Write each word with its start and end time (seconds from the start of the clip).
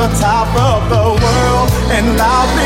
The 0.00 0.08
top 0.18 0.48
of 0.56 0.88
the 0.88 1.04
world 1.24 1.68
and 1.92 2.16
loudly 2.16 2.59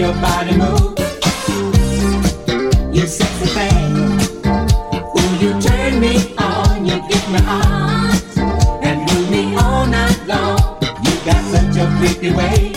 your 0.00 0.14
body 0.14 0.56
move. 0.56 0.98
You 2.90 3.06
sexy 3.06 3.46
thing. 3.56 3.96
Ooh, 4.96 5.32
you 5.42 5.60
turn 5.60 6.00
me 6.00 6.34
on, 6.38 6.86
you 6.86 6.96
get 7.10 7.24
me 7.30 7.38
hot. 7.40 8.22
And 8.82 8.98
move 9.12 9.30
me 9.30 9.54
all 9.56 9.86
night 9.86 10.22
long. 10.26 10.78
You 11.04 11.14
got 11.26 11.44
such 11.52 11.76
a 11.76 11.86
creepy 11.98 12.34
way. 12.34 12.69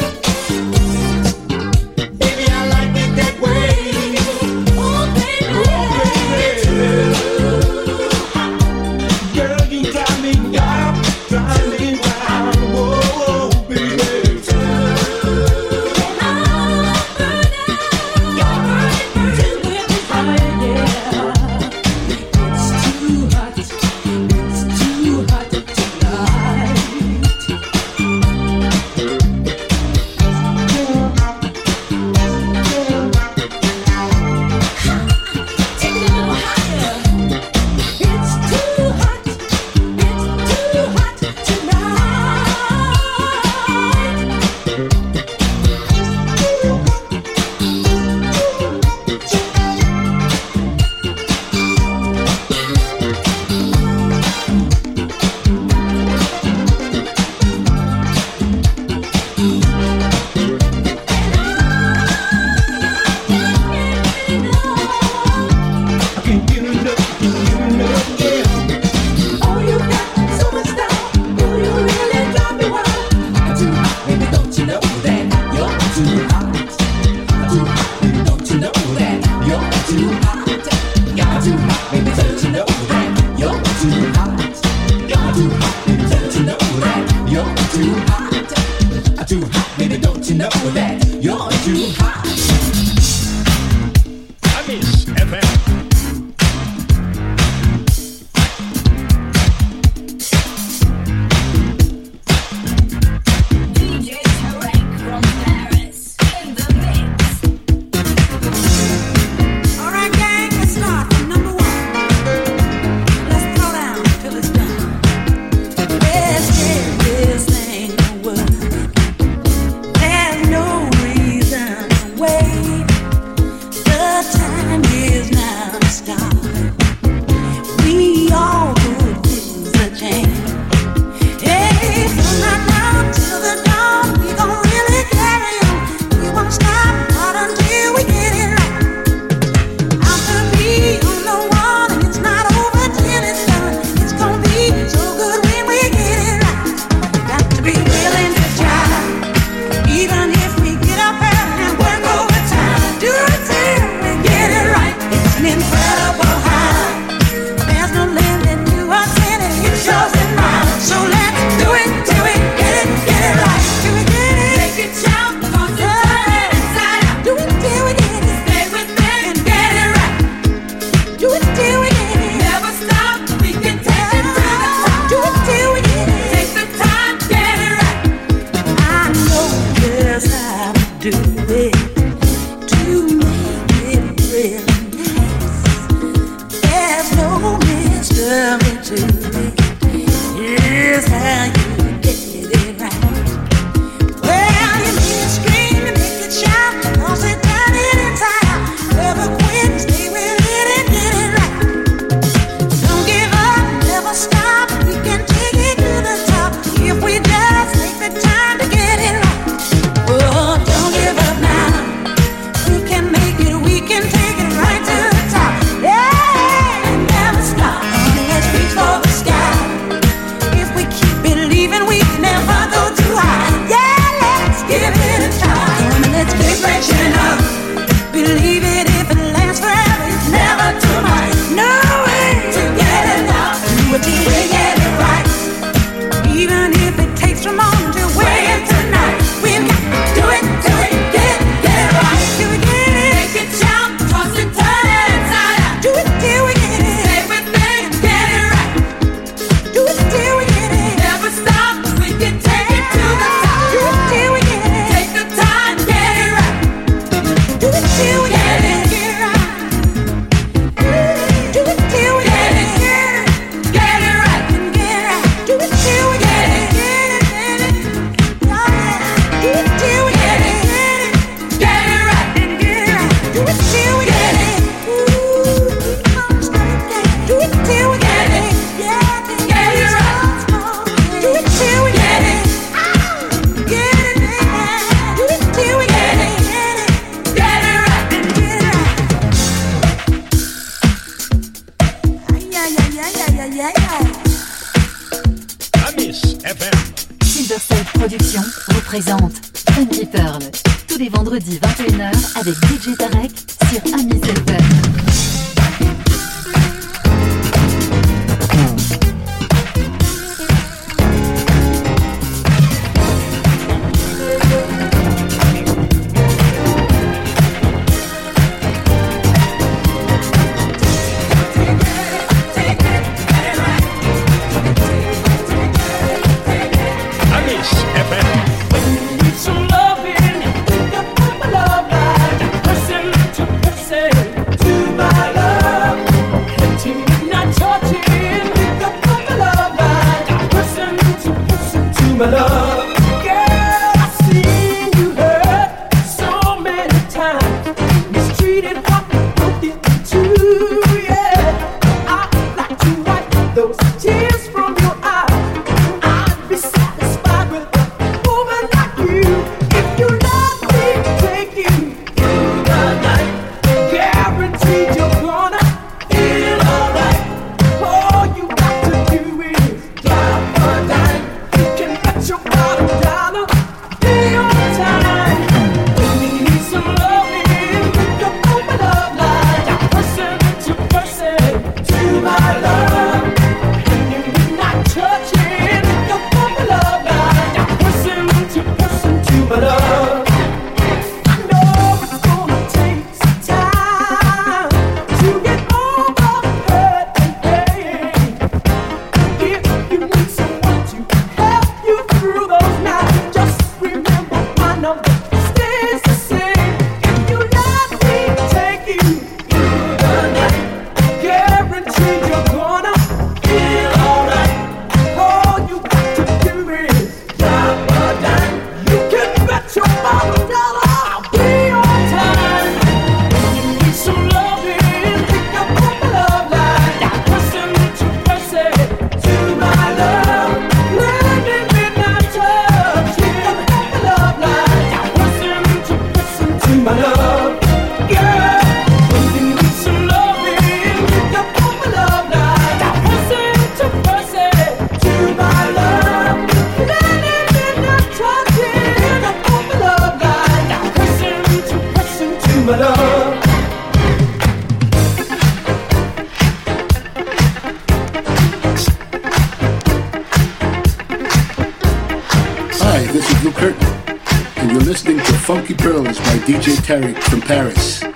By 466.03 466.11
DJ 466.11 466.75
Tarek 466.81 467.17
from 467.23 467.39
Paris. 467.39 468.12